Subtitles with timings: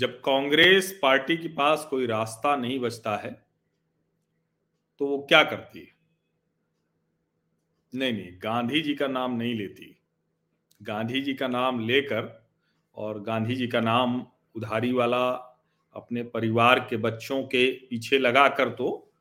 [0.00, 3.30] जब कांग्रेस पार्टी के पास कोई रास्ता नहीं बचता है
[5.00, 5.86] तो वो क्या करती है?
[7.94, 9.96] नहीं नहीं, गांधी जी का नाम नहीं लेती।
[10.82, 12.46] गांधी जी का नाम लेकर
[12.96, 15.28] और गांधी जी का नाम उधारी वाला
[15.96, 19.12] अपने परिवार के बच्चों के पीछे लगाकर तो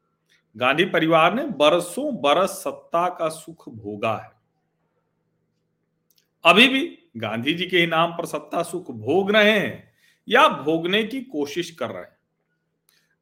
[0.56, 4.32] गांधी परिवार ने बरसों बरस सत्ता का सुख भोगा है।
[6.44, 9.89] अभी भी गांधी जी के ही नाम पर सत्ता सुख भोग रहे हैं।
[10.30, 12.20] या भोगने की कोशिश कर रहे हैं।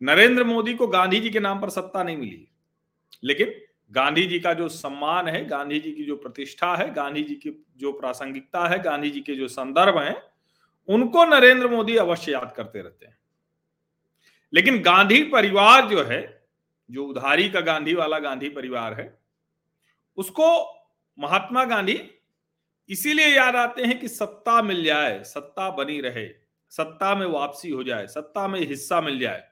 [0.01, 2.47] नरेंद्र मोदी को गांधी जी के नाम पर सत्ता नहीं मिली।
[3.23, 3.53] लेकिन
[3.91, 7.65] गांधी जी का जो सम्मान है गांधी जी की जो प्रतिष्ठा है गांधी जी की
[7.77, 10.23] जो प्रासंगिकता है गांधी जी के जो संदर्भ हैं,
[10.87, 13.17] उनको नरेंद्र मोदी अवश्य याद करते रहते हैं।
[14.53, 16.47] लेकिन गांधी परिवार जो है,
[16.91, 19.19] जो उधारी का गांधी वाला गांधी परिवार है,
[20.17, 20.77] उसको
[21.19, 22.11] महात्मा गांधी
[22.89, 27.83] इसीलिए याद आते हैं कि सत्ता मिल जाए, सत्ता बनी रहे। सत्ता में वापसी हो
[27.83, 29.43] जाए, सत्ता में हिस्सा मिल जाए।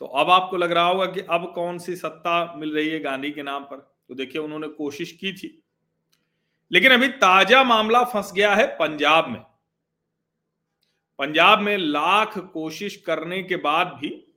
[0.00, 3.30] तो अब आपको लग रहा होगा कि अब कौन सी सत्ता मिल रही है गांधी
[3.30, 3.76] के नाम पर?
[4.08, 5.62] तो देखिए, उन्होंने कोशिश की थी।
[6.72, 9.40] लेकिन अभी ताज़ा मामला फंस गया है पंजाब में।
[11.18, 14.32] पंजाब में लाख कोशिश करने के बाद भी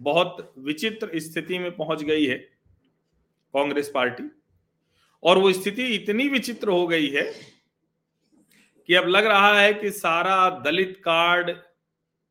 [0.00, 2.38] बहुत विचित्र स्थिति में पहुँच गई है
[3.54, 4.30] कांग्रेस पार्टी।
[5.22, 7.32] और वो स्थिति इतनी विचित्र हो गई है
[8.90, 11.50] कि अब लग रहा है कि सारा दलित कार्ड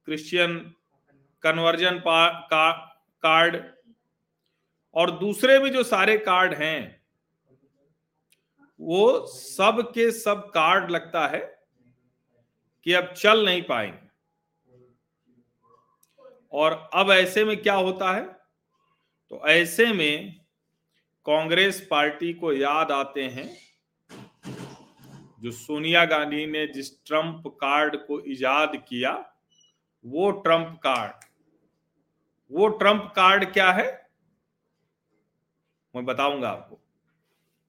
[0.05, 0.73] क्रिश्चियन
[1.41, 2.71] कन्वर्जन का,
[3.21, 3.73] कार्ड
[4.93, 7.03] और दूसरे भी जो सारे कार्ड हैं
[8.79, 11.65] वो सब के सब कार्ड लगता है
[12.83, 14.09] कि अब चल नहीं पाएँगे।
[16.51, 18.23] और अब ऐसे में क्या होता है?
[19.29, 20.45] तो ऐसे में
[21.25, 23.68] कांग्रेस पार्टी को याद आते हैं
[25.39, 29.33] जो सोनिया गांधी ने जिस ट्रंप कार्ड को इजाद किया,
[30.05, 31.11] वो ट्रंप कार्ड।
[32.51, 34.09] वो ट्रंप कार्ड क्या है?
[35.95, 36.79] मैं बताऊँगा आपको।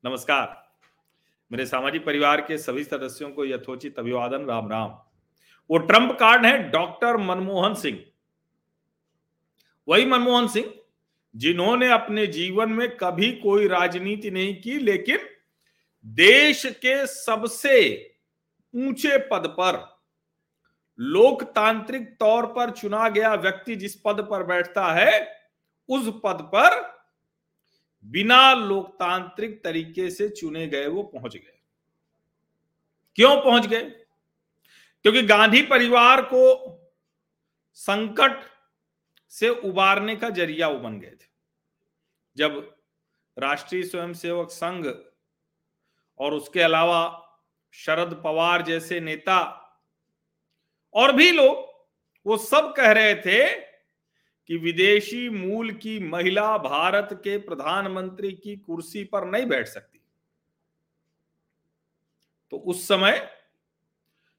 [0.05, 0.71] नमस्कार।
[1.53, 4.91] मेरे सामाजिक परिवार के सभी सदस्यों को यथोचित अभिवादन। राम राम।
[5.71, 8.05] वो ट्रंप कार्ड है डॉक्टर मनमोहन सिंह।
[9.89, 10.75] वही मनमोहन सिंह
[11.37, 15.19] जिन्होंने अपने जीवन में कभी कोई राजनीति नहीं की, लेकिन
[16.07, 18.07] देश के सबसे
[18.75, 20.01] ऊँचे पद पर,
[20.99, 25.43] लोकतांत्रिक तौर पर चुना गया व्यक्ति जिस पद पर बैठता है,
[25.89, 27.01] उस पद पर
[28.05, 31.61] बिना लोकतांत्रिक तरीके से चुने गए वो पहुँच गए।
[33.15, 33.91] क्यों पहुँच गए?
[35.03, 36.77] क्योंकि गांधी परिवार को
[37.75, 38.41] संकट
[39.29, 41.27] से उबारने का ज़रिया वो बन गए थे।
[42.37, 42.77] जब
[43.39, 45.10] राष्ट्रीय स्वयंसेवक संघ
[46.21, 47.27] और उसके अलावा
[47.73, 49.57] शरद पवार जैसे नेता
[50.95, 51.87] और भी लोग,
[52.27, 53.49] वो सब कह रहे थे
[54.47, 60.01] कि विदेशी मूल की महिला भारत के प्रधानमंत्री की कुर्सी पर नहीं बैठ सकती।
[62.51, 63.31] तो उस समय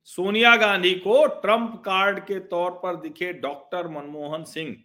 [0.03, 4.83] सोनिया गांधी को ट्रंप कार्ड के तौर पर दिखे डॉक्टर मनमोहन सिंह।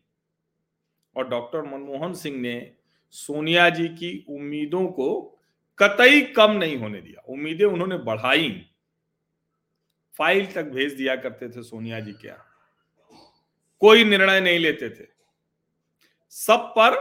[1.17, 2.73] और डॉक्टर मनमोहन सिंह ने
[3.11, 5.36] सोनिया जी की उम्मीदों को
[5.79, 8.51] कतई कम नहीं होने दिया। उम्मीदें उन्होंने बढ़ाई।
[10.19, 12.37] फ़ाइल तक भेज दिया करते थे सोनिया जी क्या
[13.83, 15.07] कोई निर्णय नहीं लेते थे।
[16.33, 16.95] सब पर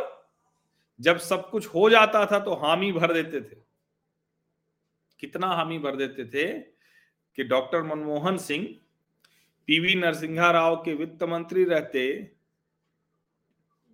[1.00, 3.56] जब सब कुछ हो जाता था तो हामी भर देते थे।
[5.19, 6.59] कितना हामी भर देते थे
[7.38, 8.68] कि डॉक्टर मनमोहन सिंह
[9.68, 12.31] पीवी नरसिंहा राव के वित्त मंत्री रहते।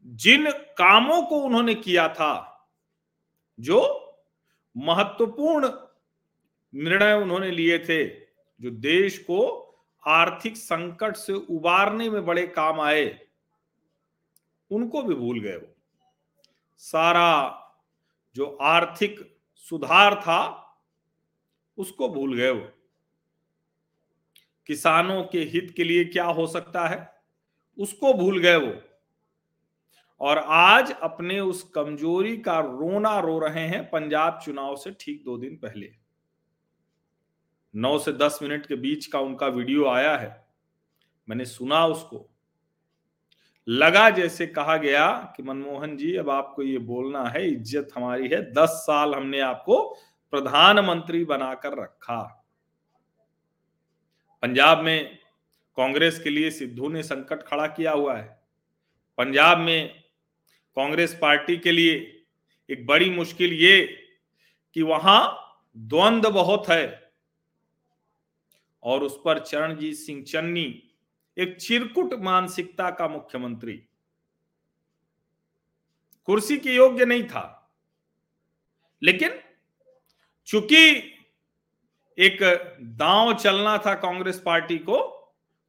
[0.05, 2.67] जिन कामों को उन्होंने किया था,
[3.59, 4.00] जो
[4.77, 5.69] महत्वपूर्ण
[6.73, 8.07] निर्णय उन्होंने लिए थे,
[8.61, 9.67] जो देश को
[10.07, 13.27] आर्थिक संकट से उबारने में बड़े काम आए।
[14.71, 15.75] उनको भी भूल गए वो।
[16.77, 17.57] सारा
[18.35, 20.57] जो आर्थिक सुधार था,
[21.77, 22.69] उसको भूल गए वो।
[24.67, 27.21] किसानों के हित के लिए क्या हो सकता है?
[27.79, 28.90] उसको भूल गए वो।
[30.21, 35.37] और आज अपने उस कमज़ोरी का रोना रो रहे हैं पंजाब चुनाव से ठीक दो
[35.37, 35.91] दिन पहले।
[37.73, 40.45] नौ से दस मिनट के बीच का उनका वीडियो आया है।
[41.27, 42.27] मैंने सुना उसको।
[43.67, 48.41] लगा जैसे कहा गया कि मनमोहन जी, अब आपको ये बोलना है, इज़्ज़त हमारी है।
[48.51, 49.83] दस साल हमने आपको
[50.33, 52.21] प्रधानमंत्री बनाकर रखा।
[54.43, 55.17] पंजाब में
[55.77, 58.39] कांग्रेस के लिए सिद्धू ने संकट खड़ा किया हुआ है।
[59.17, 60.00] पंजाब में
[60.75, 62.23] कांग्रेस पार्टी के लिए
[62.69, 63.85] एक बड़ी मुश्किल ये
[64.73, 65.37] कि वहाँ
[65.77, 67.11] द्वंद्व बहुत है
[68.83, 70.83] और उस पर चरणजीत सिंह चन्नी
[71.37, 73.73] एक चिरकुट मानसिकता का मुख्यमंत्री।
[76.25, 77.71] कुर्सी के योग्य नहीं था।
[79.03, 79.39] लेकिन
[80.47, 80.89] चूँकि
[82.17, 82.37] एक
[82.81, 84.97] दांव चलना था कांग्रेस पार्टी को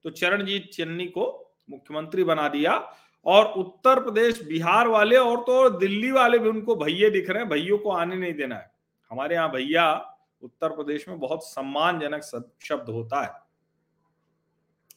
[0.04, 6.10] तो चरणजीत चन्नी को मुख्यमंत्री बना दिया। और उत्तर प्रदेश, बिहार वाले और तो दिल्ली
[6.10, 8.72] वाले भी उनको भैये दिख रहे हैं, भैयों को आने नहीं देना है।
[9.10, 12.22] हमारे यहाँ भैया उत्तर प्रदेश में बहुत सम्मानजनक
[12.62, 13.32] शब्द होता है।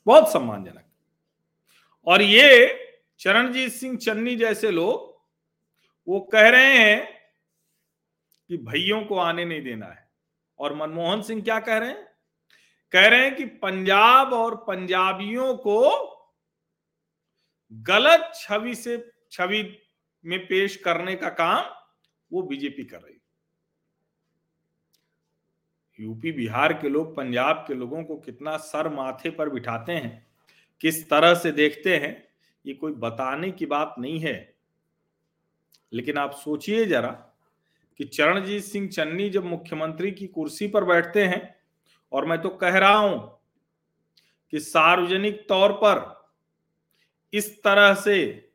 [0.08, 0.86] बहुत सम्मानजनक।
[2.08, 2.80] और ये
[3.20, 5.22] चरणजीत सिंह चन्नी जैसे लोग,
[6.08, 7.16] वो कह रहे हैं
[8.48, 10.10] कि भैयों को आने नहीं देना है।
[10.60, 12.08] और मनमोहन सिंह क्या कह रहे हैं?
[12.92, 16.15] कह रहे हैं कि पंजाब और पंजाबियों को
[17.84, 19.78] गलत छवि से, छवि
[20.26, 21.66] में पेश करने का काम
[22.32, 23.14] वो बीजेपी कर रही
[26.00, 30.28] यूपी, बिहार के लोग, पंजाब के लोगों को कितना सर माथे पर बिठाते हैं,
[30.82, 32.28] किस तरह से देखते हैं,
[32.66, 34.56] ये कोई बताने की बात नहीं है।
[35.94, 37.10] लेकिन आप सोचिए जरा
[38.00, 41.56] कि चरणजीत सिंह चन्नी जब मुख्यमंत्री की कुर्सी पर बैठते हैं,
[42.12, 43.40] और मैं तो कह रहा हूँ
[44.52, 46.15] कि सार्वजनिक तौर पर
[47.36, 48.50] इस तरह से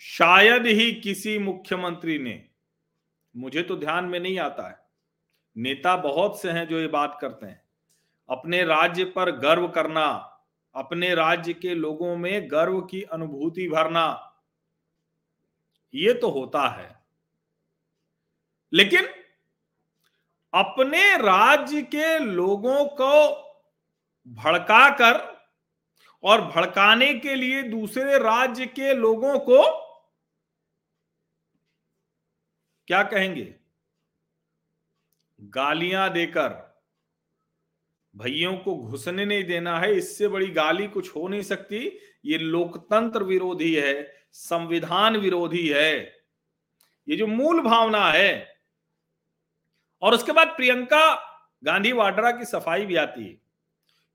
[0.00, 2.48] शायद ही किसी मुख्यमंत्री ने,
[3.36, 4.78] मुझे तो ध्यान में नहीं आता है,
[5.56, 7.62] नेता बहुत से हैं जो ये बात करते हैं,
[8.28, 10.06] अपने राज्य पर गर्व करना,
[10.74, 14.32] अपने राज्य के लोगों में गर्व की अनुभूति भरना,
[15.94, 16.94] ये तो होता है।
[18.72, 19.06] लेकिन
[20.54, 23.12] अपने राज्य के लोगों को
[24.26, 25.35] भड़काकर
[26.24, 29.62] और भड़काने के लिए दूसरे राज्य के लोगों को
[32.88, 33.54] क्या कहेंगे?
[35.40, 36.48] गालियाँ देकर,
[38.14, 41.78] भैयों को घुसने नहीं देना है, इससे बड़ी गाली कुछ हो नहीं सकती।
[42.24, 45.96] ये लोकतंत्र विरोधी है, संविधान विरोधी है,
[47.08, 48.56] ये जो मूल भावना है।
[50.02, 51.14] और उसके बाद प्रियंका
[51.64, 53.45] गांधी वाड्रा की सफ़ाई भी आती है।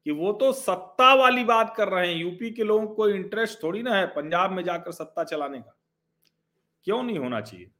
[0.05, 3.83] कि वो तो सत्ता वाली बात कर रहे हैं। यूपी के लोगों को इंटरेस्ट थोड़ी
[3.83, 5.77] ना है पंजाब में जाकर सत्ता चलाने का।
[6.83, 7.71] क्यों नहीं होना चाहिए?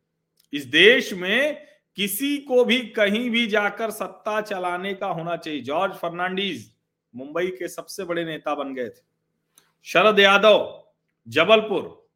[0.54, 5.94] इस देश में किसी को भी कहीं भी जाकर सत्ता चलाने का होना चाहिए। जॉर्ज
[5.94, 6.74] फर्नांडीज
[7.16, 9.02] मुंबई के सबसे बड़े नेता बन गए थे।
[9.84, 10.84] शरद यादव,
[11.28, 12.10] जबलपुर।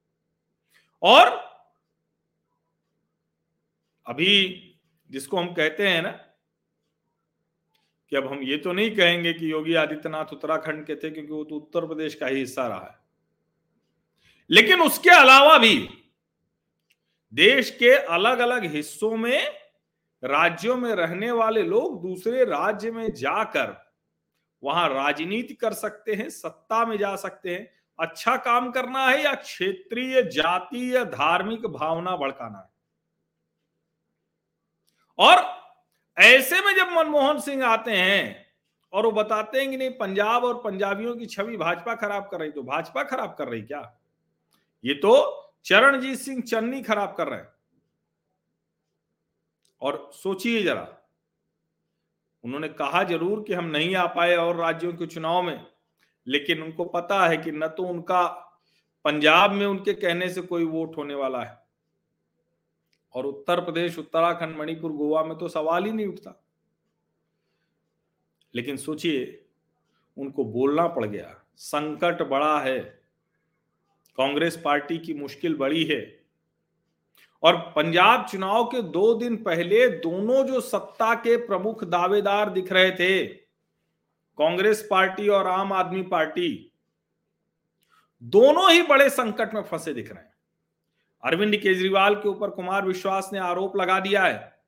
[1.04, 1.28] और
[4.06, 4.62] अभी
[5.12, 6.25] जिसको हम कहते हैं ना
[8.12, 11.44] कि अब हम ये तो नहीं कहेंगे कि योगी आदित्यनाथ उत्तराखंड के थे, क्योंकि वो
[11.44, 13.00] तो उत्तर प्रदेश का ही हिस्सा रहा है।
[14.50, 15.90] लेकिन उसके अलावा भी
[17.34, 19.48] देश के अलग अलग हिस्सों में,
[20.24, 23.76] राज्यों में रहने वाले लोग दूसरे राज्य में जाकर
[24.64, 27.70] वहाँ राजनीति कर सकते हैं, सत्ता में जा सकते हैं।
[28.00, 32.70] अच्छा काम करना है या क्षेत्रीय, जातीय, धार्मिक भावना भड़काना है?
[35.20, 35.65] और
[36.18, 38.46] ऐसे में जब मनमोहन सिंह आते हैं
[38.94, 42.52] और वो बताते हैं कि नहीं, पंजाब और पंजाबियों की छवि भाजपा खराब कर रही
[42.52, 43.82] तो भाजपा खराब कर रही क्या?
[44.84, 45.12] ये तो
[45.66, 47.54] चरणजीत सिंह चन्नी खराब कर रहे हैं।
[49.82, 50.88] और सोचिए जरा,
[52.44, 55.66] उन्होंने कहा ज़रूर कि हम नहीं आ पाए और राज्यों के चुनाव में,
[56.28, 58.24] लेकिन उनको पता है कि न तो उनका,
[59.06, 61.65] पंजाब में उनके कहने से कोई वोट होने वाला है।
[63.16, 66.44] और उत्तर प्रदेश, उत्तराखंड, मणिपुर, गोवा में तो सवाल ही नहीं उठता।
[68.56, 69.46] लेकिन सोचिए,
[70.18, 72.80] उनको बोलना पड़ गया। संकट बड़ा है।
[74.18, 76.22] कांग्रेस पार्टी की मुश्किल बड़ी है।
[77.44, 82.92] और पंजाब चुनाव के दो दिन पहले दोनों जो सत्ता के प्रमुख दावेदार दिख रहे
[82.92, 83.26] थे,
[84.38, 86.72] कांग्रेस पार्टी और आम आदमी पार्टी,
[88.24, 90.35] दोनों ही बड़े संकट में फंसे दिख रहे हैं।
[91.24, 94.60] अरविंद केजरीवाल के ऊपर कुमार विश्वास ने आरोप लगा दिया है।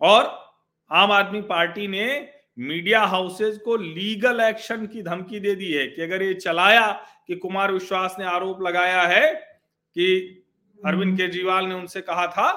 [0.00, 0.24] और
[0.90, 6.02] आम आदमी पार्टी ने मीडिया हाउसेज को लीगल एक्शन की धमकी दे दी है कि
[6.02, 6.92] अगर ये चलाया
[7.26, 9.32] कि कुमार विश्वास ने आरोप लगाया है
[9.96, 10.24] कि
[10.86, 12.52] अरविंद केजरीवाल ने उनसे कहा था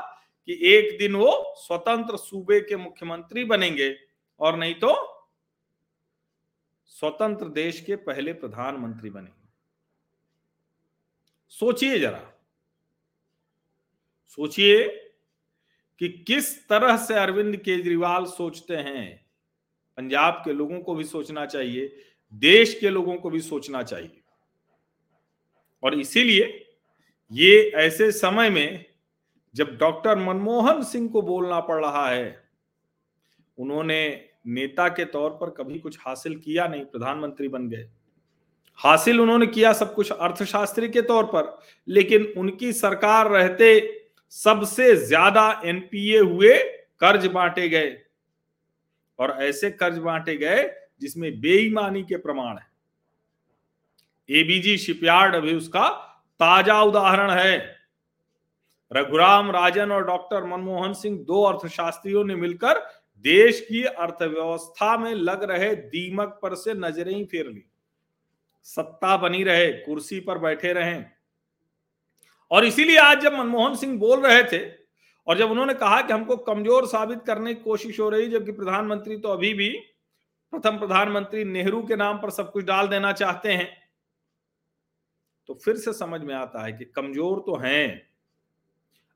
[0.45, 3.97] कि एक दिन वो स्वतंत्र सूबे के मुख्यमंत्री बनेंगे
[4.39, 4.93] और नहीं तो
[6.85, 9.47] स्वतंत्र देश के पहले प्रधानमंत्री बनेंगे।
[11.49, 12.36] सोचिए जरा।
[14.27, 14.87] सोचिए
[15.99, 19.25] कि किस तरह से अरविंद केजरीवाल सोचते हैं।
[19.97, 21.95] पंजाब के लोगों को भी सोचना चाहिए,
[22.33, 24.21] देश के लोगों को भी सोचना चाहिए।
[25.83, 26.75] और इसीलिए
[27.31, 28.85] ये ऐसे समय में
[29.55, 32.43] जब डॉक्टर मनमोहन सिंह को बोलना पड़ रहा है,
[33.57, 37.89] उन्होंने नेता के तौर पर कभी कुछ हासिल किया नहीं, प्रधानमंत्री बन गए।
[38.75, 43.96] हासिल उन्होंने किया सब कुछ अर्थशास्त्री के तौर पर, लेकिन उनकी सरकार रहते
[44.33, 46.57] सबसे ज़्यादा एनपीए हुए
[47.01, 47.95] कर्ज बांटे गए।
[49.19, 50.63] और ऐसे कर्ज बांटे गए
[51.01, 52.65] जिसमें बेईमानी के प्रमाण है।
[54.29, 55.89] एबीजी शिपयार्ड अभी उसका
[56.39, 57.57] ताज़ा उदाहरण है।
[58.91, 62.79] रघुराम राजन और डॉक्टर मनमोहन सिंह दो अर्थशास्त्रियों ने मिलकर
[63.25, 67.63] देश की अर्थव्यवस्था में लग रहे दीमक पर से नज़रें ही फेर ली।
[68.67, 70.99] सत्ता बनी रहे, कुर्सी पर बैठे रहे।
[72.51, 74.65] और इसीलिए आज जब मनमोहन सिंह बोल रहे थे
[75.27, 79.17] और जब उन्होंने कहा कि हमको कमज़ोर साबित करने की कोशिश हो रही, जबकि प्रधानमंत्री
[79.17, 79.69] तो अभी भी
[80.53, 83.69] प्रथम प्रधानमंत्री नेहरू के नाम पर सब कुछ डाल देना चाहते हैं
[85.49, 88.07] तो फिर से समझ में आता है कि कमज़ोर तो हैं।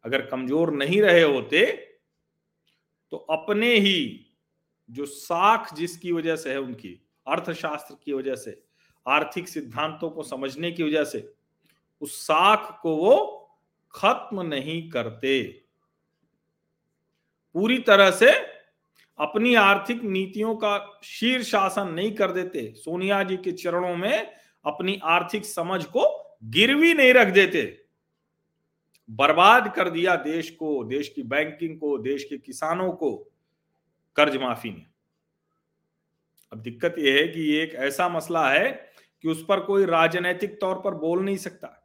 [0.06, 1.66] अगर कमज़ोर नहीं रहे होते
[3.12, 4.28] तो अपने ही
[4.90, 6.90] जो साख जिसकी वजह से है उनकी,
[7.28, 8.62] अर्थशास्त्र की वजह से,
[9.06, 11.20] आर्थिक सिद्धांतों को समझने की वजह से
[12.02, 13.38] उस साख को वो
[13.96, 15.64] खत्म नहीं करते।
[17.54, 18.32] पूरी तरह से
[19.20, 24.34] अपनी आर्थिक नीतियों का शीर्ष शासन नहीं कर देते। सोनिया जी के चरणों में
[24.66, 27.86] अपनी आर्थिक समझ को गिरवी नहीं रख देते।
[29.10, 33.32] बर्बाद कर दिया देश को, देश की बैंकिंग को, देश के किसानों को
[34.16, 34.86] कर्ज माफ़ी ने।
[36.52, 38.92] अब दिक्कत यह है कि एक ऐसा मसला है
[39.22, 41.81] कि उस पर कोई राजनैतिक तौर पर बोल नहीं सकता।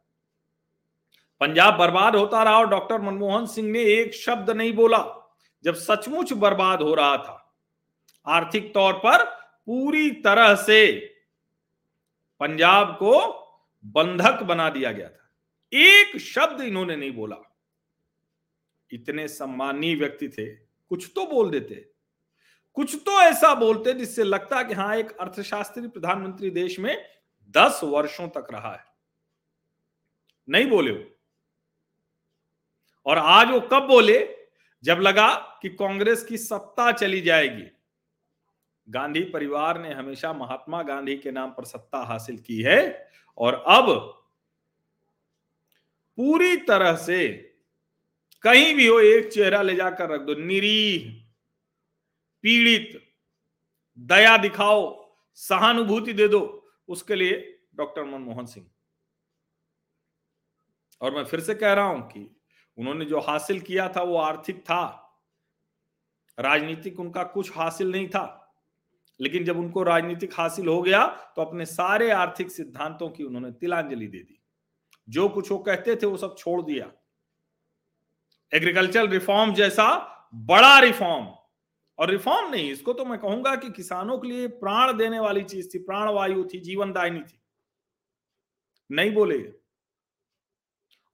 [1.39, 5.29] पंजाब बर्बाद होता रहा और डॉक्टर मनमोहन सिंह ने एक शब्द नहीं बोला,
[5.63, 7.55] जब सचमुच बर्बाद हो रहा था।
[8.27, 9.25] आर्थिक तौर पर
[9.65, 10.91] पूरी तरह से
[12.39, 13.33] पंजाब को
[13.85, 15.31] बंधक बना दिया गया था।
[15.73, 17.37] एक शब्द इन्होंने नहीं बोला।
[18.91, 21.91] इतने सम्मानीय व्यक्ति थे, कुछ तो बोल देते।
[22.73, 27.05] कुछ तो ऐसा बोलते जिससे लगता कि हाँ एक अर्थशास्त्री प्रधानमंत्री देश में
[27.49, 28.85] दस वर्षों तक रहा है।
[30.49, 31.16] नहीं बोले वो।
[33.07, 34.37] और आज वो कब बोले?
[34.83, 37.67] जब लगा कि कांग्रेस की सत्ता चली जाएगी।
[38.89, 44.13] गांधी परिवार ने हमेशा महात्मा गांधी के नाम पर सत्ता हासिल की है और अब
[46.17, 47.27] पूरी तरह से
[48.43, 51.25] कहीं भी हो, एक चेहरा ले जाकर रख दो। निरीह,
[52.41, 53.13] पीड़ित,
[53.99, 58.67] दया दिखाओ, सहानुभूति दे दो। उसके लिए डॉक्टर मनमोहन सिंह।
[61.01, 62.36] और मैं फिर से कह रहा हूँ कि
[62.77, 65.03] उन्होंने जो हासिल किया था वो आर्थिक था।
[66.39, 68.55] राजनीतिक उनका कुछ हासिल नहीं था।
[69.21, 74.07] लेकिन जब उनको राजनीतिक हासिल हो गया तो अपने सारे आर्थिक सिद्धांतों की उन्होंने तिलांजलि
[74.07, 74.43] दे दी।
[75.09, 76.91] जो कुछ वो कहते थे, वो सब छोड़ दिया।
[78.53, 81.27] एग्रीकल्चर रिफॉर्म जैसा बड़ा रिफॉर्म।
[81.99, 85.69] और रिफॉर्म नहीं, इसको तो मैं कहूँगा कि किसानों के लिए प्राण देने वाली चीज़
[85.73, 87.41] थी प्राण वायु थी, जीवन दायनी थी।
[88.91, 89.53] नहीं बोले।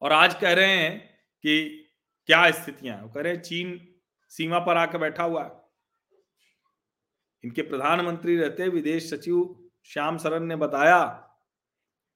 [0.01, 1.12] और आज कह रहे हैं
[1.43, 1.85] कि
[2.25, 3.95] क्या स्थितियाँ वो कह रहे चीन
[4.29, 5.63] सीमा पर आकर बैठा हुआ है।
[7.43, 11.05] इनके प्रधानमंत्री रहते विदेश सचिव श्याम सरन ने बताया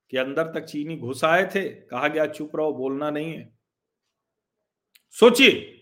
[0.09, 3.59] कि अंदर तक चीनी घुस आए थे। कहा गया, चुप रहो, बोलना नहीं है।
[5.11, 5.73] सोचिए।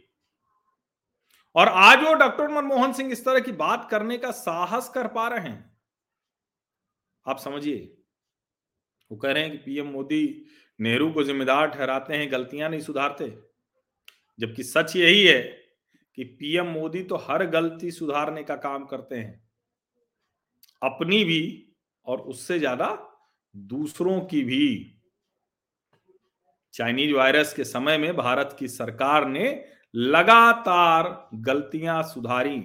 [1.56, 5.28] और आज वो डॉक्टर मनमोहन सिंह इस तरह की बात करने का साहस कर पा
[5.28, 5.78] रहे हैं।
[7.28, 7.98] आप समझिए।
[9.12, 10.46] वो कह रहे हैं कि पीएम मोदी
[10.80, 13.28] नेहरू को जिम्मेदार ठहराते हैं, गलतियाँ नहीं सुधारते।
[14.40, 15.42] जबकि सच यही है
[16.18, 19.44] कि पीएम मोदी तो हर गलती सुधारने का काम करते हैं।
[20.82, 21.42] अपनी भी
[22.08, 22.88] और उससे ज़्यादा
[23.56, 24.92] दूसरों की भी।
[26.74, 32.60] चाइनीज़ वायरस के समय में भारत की सरकार ने लगातार गलतियाँ सुधारी।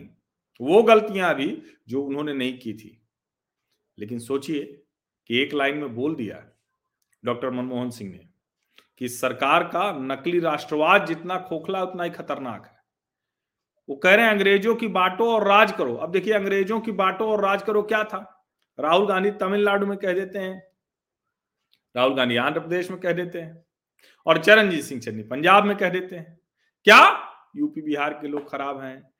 [0.60, 2.96] वो गलतियाँ भी जो उन्होंने नहीं की थी।
[3.98, 4.62] लेकिन सोचिए
[5.26, 6.36] कि एक लाइन में बोल दिया
[7.24, 8.28] डॉक्टर मनमोहन सिंह ने,
[8.98, 12.80] कि सरकार का नकली राष्ट्रवाद जितना खोखला, उतना ही खतरनाक है।
[13.88, 17.32] वो कह रहे हैं, अंग्रेज़ों की बांटो और राज करो। अब देखिए, अंग्रेज़ों की बांटो
[17.32, 18.48] और राज करो क्या था?
[18.80, 20.62] राहुल गांधी तमिलनाडु में कह देते हैं।
[21.96, 23.66] राहुल गांधी आंध्र प्रदेश में कह देते हैं।
[24.26, 26.40] और चरणजीत सिंह चन्नी पंजाब में कह देते हैं।
[26.84, 27.28] क्या?
[27.56, 29.10] यूपी, बिहार के लोग खराब हैं।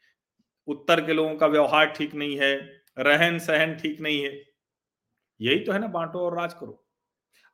[0.67, 2.57] उत्तर के लोगों का व्यवहार ठीक नहीं है।
[2.99, 4.43] रहन सहन ठीक नहीं है।
[5.41, 6.87] यही तो है ना, बांटो और राज करो।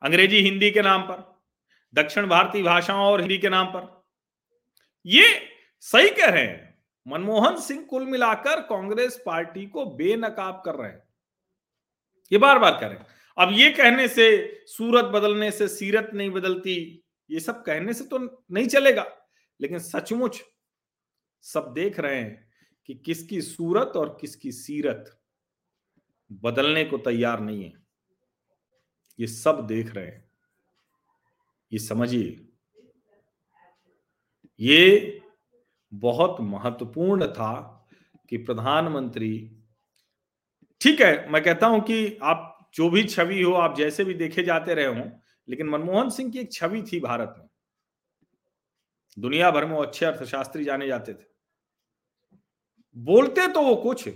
[0.01, 1.41] अंग्रेज़ी हिंदी के नाम पर,
[1.93, 4.05] दक्षिण भारतीय भाषाओं और हिंदी के नाम पर।
[5.05, 5.49] ये
[5.79, 11.03] सही कह रहे हैं। मनमोहन सिंह कुल मिलाकर कांग्रेस पार्टी को बेनकाब कर रहे हैं।
[12.31, 13.05] ये बार बार कह रहे हैं।
[13.37, 18.45] अब ये कहने से सूरत बदलने से, सीरत नहीं बदलती, ये सब कहने से तो
[18.51, 19.17] नहीं चलेगा।
[19.61, 20.43] लेकिन सचमुच
[21.41, 22.51] सब देख रहे हैं
[22.85, 25.19] कि किसकी सूरत और किसकी सीरत
[26.31, 27.86] बदलने को तैयार नहीं है।
[29.19, 30.23] ये सब देख रहे हैं।
[31.71, 32.43] ये समझिए।
[34.59, 35.21] ये
[35.91, 37.53] बहुत महत्वपूर्ण था
[38.29, 39.29] कि प्रधानमंत्री,
[40.81, 44.43] ठीक है, मैं कहता हूँ कि आप जो भी छवि हो, आप जैसे भी देखे
[44.43, 45.09] जाते रहे हो,
[45.47, 47.47] लेकिन मनमोहन सिंह की एक छवि थी भारत में।
[49.17, 51.25] दुनिया भर में वो अच्छे अर्थशास्त्री जाने जाते थे।
[52.95, 54.07] बोलते तो वो कुछ,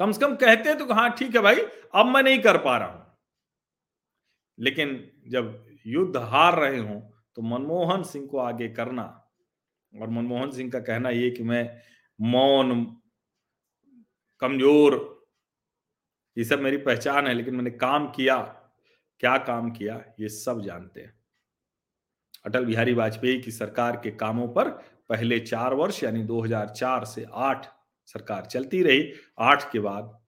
[0.00, 1.60] कम से कम कहते तो हाँ ठीक है भाई,
[1.94, 3.05] अब मैं नहीं कर पा रहा हूँ।
[4.58, 7.00] लेकिन जब युद्ध हार रहे हो
[7.36, 9.32] तो मनमोहन सिंह को आगे करना
[10.00, 11.80] और मनमोहन सिंह का कहना ये कि मैं
[12.20, 12.84] मौन,
[14.40, 15.24] कमज़ोर,
[16.36, 18.36] ये सब मेरी पहचान है, लेकिन मैंने काम किया।
[19.20, 20.04] क्या काम किया?
[20.20, 21.14] ये सब जानते हैं।
[22.46, 24.68] अटल बिहारी वाजपेयी की सरकार के कामों पर
[25.08, 27.66] पहले चार वर्ष, यानी 2004 से आठ
[28.06, 30.18] सरकार चलती रही। आठ के बाद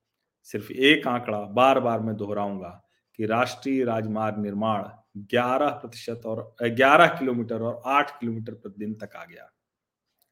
[0.42, 2.87] सिर्फ़ एक आंकड़ा बार बार मैं दोहराऊँगा।
[3.18, 4.84] कि राष्ट्रीय राजमार्ग निर्माण
[5.16, 9.50] 11 प्रतिशत और 11 किलोमीटर और 8 किलोमीटर प्रतिदिन तक आ गया।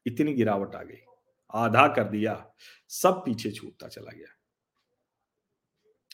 [0.05, 0.97] इतनी गिरावट आ गई।
[1.53, 2.53] आधा कर दिया,
[2.87, 4.33] सब पीछे छूटता चला गया।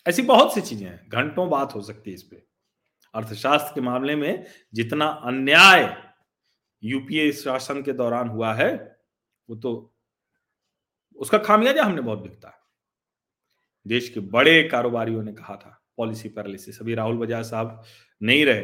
[0.07, 2.47] ऐसी बहुत सी चीज़ें हैं, घंटों बात हो सकती है इस पर
[3.13, 6.13] अर्थशास्त्र के मामले में जितना अन्याय
[6.83, 8.97] यूपीए शासन के दौरान हुआ है,
[9.49, 9.95] वो तो
[11.15, 12.59] उसका खामियाजा हमने बहुत है
[13.87, 16.79] देश के बड़े कारोबारियों ने कहा था। Policy paralysis.
[16.81, 17.83] अभी राहुल बजाज साहब
[18.21, 18.61] नहीं रहे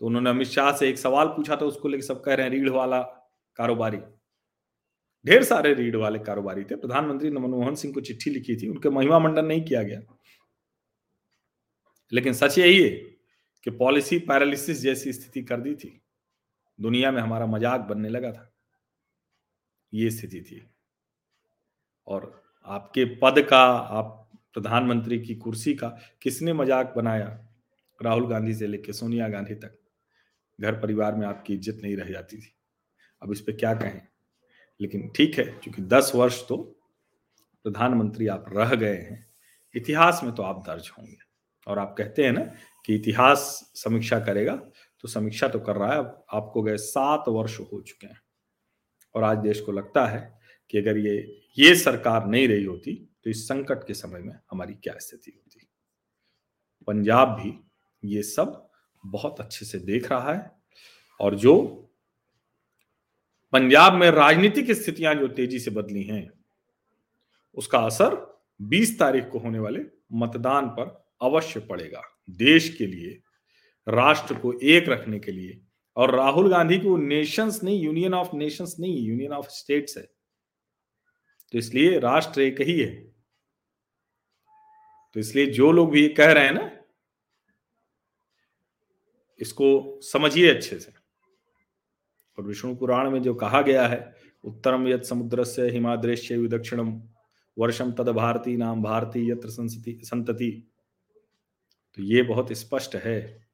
[0.00, 2.52] तो उन्होंने अमित शाह से एक सवाल पूछा था उसको लेकर सब कह रहे हैं,
[2.52, 3.00] रीढ़ वाला
[3.58, 3.98] कारोबारी।
[5.24, 9.18] ढेर सारे रीढ़ वाले कारोबारी थे। प्रधानमंत्री मनमोहन सिंह को चिट्ठी लिखी थी, उनके महिमा
[9.18, 10.00] मंडन नहीं किया गया।
[12.12, 12.88] लेकिन सच यही है
[13.66, 16.00] कि पॉलिसी पैरालिसिस जैसी स्थिति कर दी थी,
[16.78, 18.50] दुनिया में हमारा मज़ाक बनने लगा था।
[19.92, 20.62] ये स्थिति थी।
[22.06, 24.23] और आपके पद का, आप
[24.56, 25.88] प्रधानमंत्री की कुर्सी का
[26.22, 27.26] किसने मज़ाक बनाया?
[28.00, 29.78] राहुल गांधी से लेकर सोनिया गांधी तक।
[30.58, 32.54] घर परिवार में आपकी इज़्ज़त नहीं रह जाती थी।
[33.22, 34.00] अब इस पर क्या कहें?
[34.80, 36.56] लेकिन ठीक है, क्योंकि दस वर्ष तो
[37.64, 39.26] प्रधानमंत्री आप रह गए हैं।
[39.74, 41.16] इतिहास में तो आप दर्ज होंगे।
[41.66, 42.40] और आप कहते हैं ना
[42.84, 43.40] कि इतिहास
[43.76, 44.54] समीक्षा करेगा
[45.04, 45.98] तो समीक्षा तो कर रहा है।
[46.32, 48.20] आपको गए सात वर्ष हो चुके हैं।
[49.14, 50.20] और आज देश को लगता है
[50.70, 51.16] कि अगर ये
[51.58, 52.92] ये सरकार नहीं रही होती
[53.24, 55.68] तो इस संकट के समय में हमारी क्या स्थिति होती?
[56.86, 57.70] पंजाब भी
[58.04, 58.70] ये सब
[59.06, 60.52] बहुत अच्छे से देख रहा है
[61.20, 61.80] और जो
[63.52, 66.32] पंजाब में राजनीतिक स्थितियाँ जो तेज़ी से बदली हैं,
[67.54, 69.80] उसका असर 20 तारीख को होने वाले
[70.12, 73.22] मतदान पर अवश्य पड़ेगा। देश के लिए,
[73.88, 75.60] राष्ट्र को एक रखने के लिए
[75.96, 80.02] और राहुल गांधी को नेशंस नहीं, यूनियन ऑफ़ नेशंस नहीं, यूनियन ऑफ़ स्टेट्स है।
[81.52, 83.13] तो इसलिए राष्ट्र एक ही है।
[85.14, 86.70] तो इसलिए जो लोग भी कह रहे हैं ना,
[89.40, 90.92] इसको समझिए अच्छे से।
[92.38, 97.02] और विष्णु पुराण में जो कहा गया है, उत्तरम यद समुद्र से हिमाद्रेश्य दक्षिणम
[97.58, 100.70] वर्षम तद भारती नाम भारती यत्र संतति।
[101.94, 103.46] तो ये बहुत स्पष्ट है।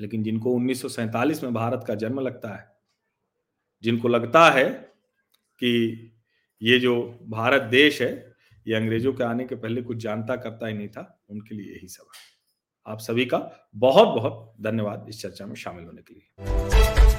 [0.00, 2.76] लेकिन जिनको उन्नीस में भारत का जन्म लगता है,
[3.82, 4.70] जिनको लगता है
[5.58, 6.12] कि
[6.62, 8.27] ये जो भारत देश है
[8.68, 11.88] ये अंग्रेज़ों के आने के पहले कुछ जानता करता ही नहीं था, उनके लिए यही
[11.88, 13.38] सवाल आप सभी का
[13.76, 17.17] बहुत बहुत धन्यवाद इस चर्चा में शामिल होने के लिए।